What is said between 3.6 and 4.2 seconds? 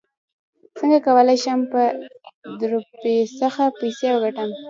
پیسې